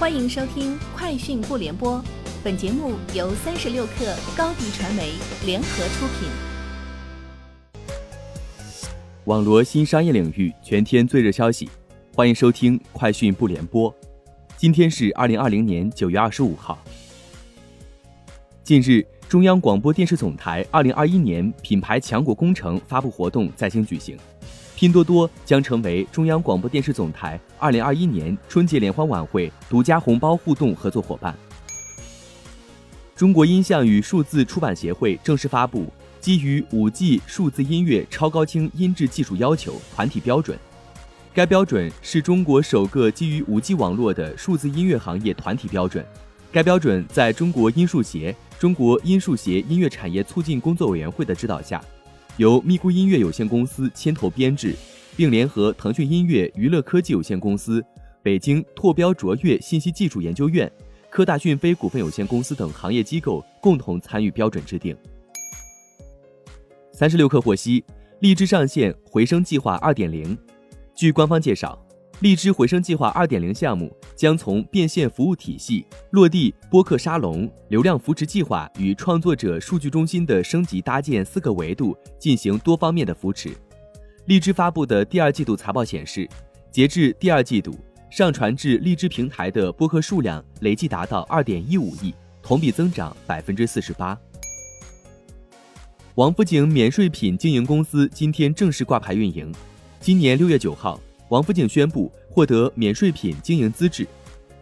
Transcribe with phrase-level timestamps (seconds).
[0.00, 1.98] 欢迎收听《快讯不联播》，
[2.42, 5.12] 本节目由三十六克高低传媒
[5.44, 6.30] 联合出品。
[9.26, 11.68] 网罗新商业领域全天最热消息，
[12.14, 13.92] 欢迎收听《快讯不联播》。
[14.56, 16.78] 今天是二零二零年九月二十五号。
[18.64, 24.16] 近日，中央广播电视总台二零二一年品牌强国工程发布活动在京举行。
[24.80, 31.36] 拼多多将成为中央广播电视总台二零二一年春节联欢晚会独家红包互动合作伙伴。
[33.14, 40.58] 中国音像与数字出版协会正式发布基于五 G 数字音乐超高清音质技术要求团体标准，
[41.34, 46.02] 该标准是中国首个基于五 G 网络的数字音乐行业团体标准。
[46.50, 51.84] 该标准在中国音数协、中国音数协音乐产业促进工作委员会的指导下。
[52.40, 54.74] 由咪咕音乐有限公司牵头编制，
[55.14, 57.84] 并联合腾讯音乐娱乐科技有限公司、
[58.22, 60.72] 北京拓标卓越信息技术研究院、
[61.10, 64.96] 科大讯飞股份有限公司等行业机构共同参与标准制定。
[66.94, 67.84] 三十六氪获悉，
[68.20, 70.34] 荔枝上线回声计划二点零。
[70.94, 71.78] 据官方介绍。
[72.20, 83.50] 荔枝回声计划二点零项目将从变现服务体系落地播客沙龙、流量扶持计划与创作者数据中心的升级搭建四个维度进行多方面的扶持。
[84.26, 86.28] 荔枝发布的第二季度财报显示，
[86.70, 87.74] 截至第二季度，
[88.10, 94.18] 上传至荔枝平台的播客数量累计达到二点一五亿，同比增长百分之四十八。
[96.16, 99.50] 王府井免税品经营公司今天正式挂牌运营，
[100.00, 101.00] 今年六月九号。
[101.30, 104.04] 王府井宣布获得免税品经营资质。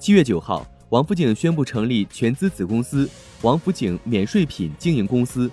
[0.00, 3.08] 七月九号，王府井宣布成立全资子公司——
[3.42, 5.48] 王府井免税品经营公司。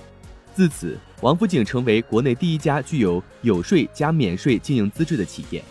[0.56, 5.64] 自此，王府井成为国内第一家具有有税加免税经营资质的企业。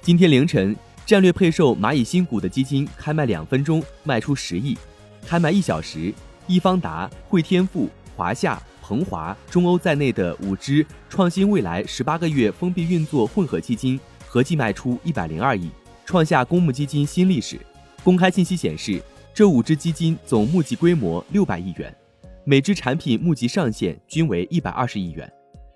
[0.00, 0.74] 今天凌晨，
[1.04, 4.78] 战略配售蚂蚁新股的基金开卖两分钟卖出十亿，
[5.26, 6.10] 开卖一小时，
[6.46, 8.58] 易方达、汇添富、华夏。
[8.86, 15.70] 鹏华、中欧在内的五只创新未来十八个月封闭运作混合基金合计卖出一百零二亿，
[16.04, 17.58] 创下公募基金新历史。
[18.02, 19.02] 公开信息显示，
[19.32, 21.96] 这五只基金总募集规模六百亿元，
[22.44, 25.32] 每只产品募集上限均为一百二十亿元，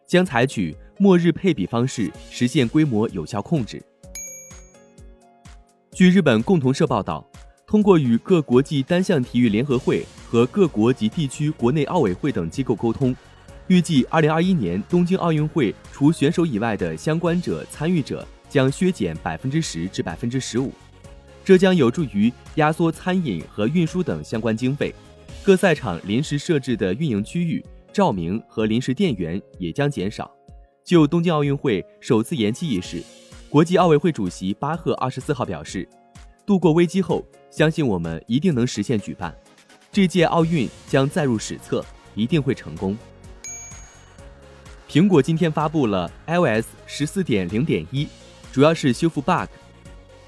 [0.06, 3.82] 将采取末日配比方式实现规模有效控制。
[5.92, 7.27] 据日本共同社报道。
[7.68, 13.14] 通过与各国际单项体育联合会和各国及地区国内奥委会等机构沟通，
[13.66, 20.72] 预计2021年东京奥运会除选手以外的相关者参与者将削减百分之十至百分之十五，
[21.44, 24.94] 这将有助于压缩餐饮和运输等相关经费。
[25.44, 27.62] 各赛场临时设置的运营区域、
[27.92, 30.30] 照明和临时电源也将减少。
[30.82, 33.02] 就东京奥运会首次延期一事，
[33.50, 35.86] 国际奥委会主席巴赫二十四号表示。
[36.48, 39.36] 度过危机后，相信我们一定能实现举办
[39.92, 42.96] 这届奥运，将载入史册，一定会成功。
[44.88, 48.08] 苹果今天发布了 iOS 十四点零点一，
[48.50, 49.50] 主要是修复 bug。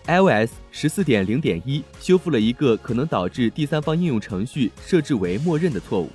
[0.04, 6.10] iOS 十四点零点一修复了一个可能导致第三方应用程序设置为默认的错误，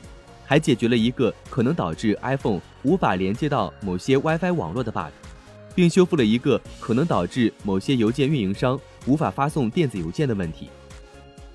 [0.45, 5.09] 还解决了一个可能导致 iPhone 无法连接到某些 WiFi 网络的 bug。
[5.73, 10.69] 并修复了一个可能导致某些邮件运营商无法发送电子邮件的问题。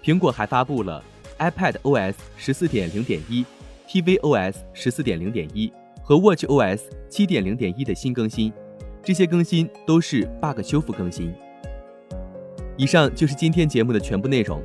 [0.03, 1.03] 苹果还发布了
[1.39, 3.45] iPad OS 十四点零点一、
[3.87, 5.73] tvOS 十四点零点一
[6.03, 8.53] 和 watchOS 七点零点一的新更新，
[9.03, 11.33] 这些更新都是 bug 修复更新。
[12.77, 14.63] 以上就是今天节目的全部内容，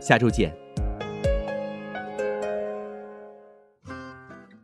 [0.00, 0.54] 下周见。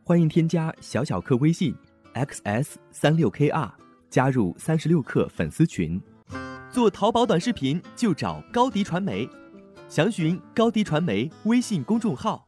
[0.03, 1.75] 欢迎添加小小客微信
[2.13, 3.71] xs 三六 kr。
[4.07, 6.01] 加入三十六氪粉丝群，
[6.75, 9.25] 做淘宝短视频就找高迪传媒，
[9.87, 12.44] 详询高迪传媒微信公众号。